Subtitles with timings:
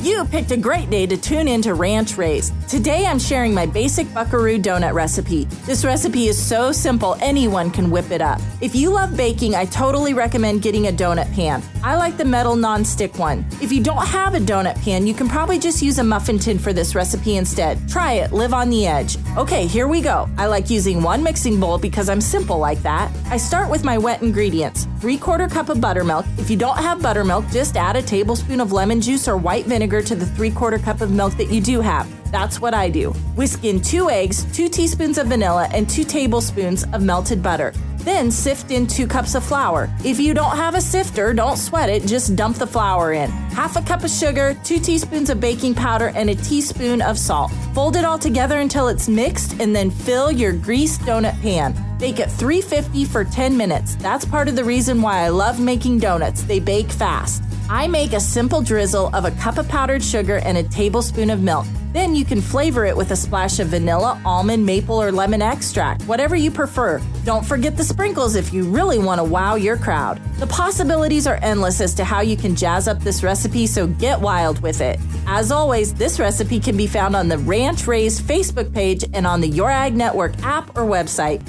[0.00, 2.52] You picked a great day to tune in to Ranch Raised.
[2.68, 5.44] Today I'm sharing my basic buckaroo donut recipe.
[5.64, 8.40] This recipe is so simple, anyone can whip it up.
[8.60, 11.62] If you love baking, I totally recommend getting a donut pan.
[11.82, 13.44] I like the metal non-stick one.
[13.62, 16.58] If you don't have a donut pan, you can probably just use a muffin tin
[16.58, 17.88] for this recipe instead.
[17.88, 19.16] Try it, live on the edge.
[19.36, 20.28] Okay, here we go.
[20.36, 23.10] I like using one mixing bowl because I'm simple like that.
[23.26, 24.86] I start with my wet ingredients.
[25.00, 26.26] 3 quarter cup of buttermilk.
[26.38, 29.95] If you don't have buttermilk, just add a tablespoon of lemon juice or white vinegar
[30.02, 32.06] to the 3 quarter cup of milk that you do have.
[32.30, 33.10] That's what I do.
[33.34, 37.72] Whisk in 2 eggs, 2 teaspoons of vanilla, and 2 tablespoons of melted butter.
[37.98, 39.90] Then sift in 2 cups of flour.
[40.04, 43.30] If you don't have a sifter, don't sweat it, just dump the flour in.
[43.50, 47.50] Half a cup of sugar, 2 teaspoons of baking powder, and a teaspoon of salt.
[47.74, 51.74] Fold it all together until it's mixed and then fill your greased donut pan.
[51.98, 53.96] Bake at 350 for 10 minutes.
[53.96, 56.42] That's part of the reason why I love making donuts.
[56.42, 57.42] They bake fast.
[57.68, 61.42] I make a simple drizzle of a cup of powdered sugar and a tablespoon of
[61.42, 61.66] milk.
[61.92, 66.02] Then you can flavor it with a splash of vanilla, almond, maple, or lemon extract,
[66.02, 67.00] whatever you prefer.
[67.24, 70.20] Don't forget the sprinkles if you really want to wow your crowd.
[70.38, 74.20] The possibilities are endless as to how you can jazz up this recipe, so get
[74.20, 75.00] wild with it.
[75.26, 79.40] As always, this recipe can be found on the Ranch Raised Facebook page and on
[79.40, 81.42] the Your Ag Network app or website.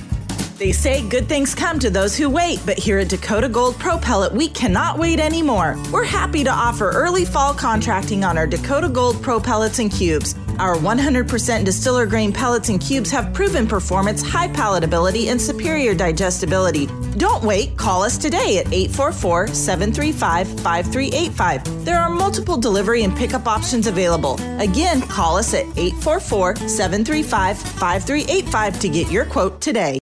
[0.58, 4.00] They say good things come to those who wait, but here at Dakota Gold Pro
[4.00, 5.77] Pellet, we cannot wait anymore.
[5.94, 10.33] We're happy to offer early fall contracting on our Dakota Gold Pro Pellets and Cubes.
[10.58, 16.88] Our 100% distiller grain pellets and cubes have proven performance, high palatability, and superior digestibility.
[17.17, 21.85] Don't wait, call us today at 844 735 5385.
[21.85, 24.39] There are multiple delivery and pickup options available.
[24.59, 30.00] Again, call us at 844 735 5385 to get your quote today.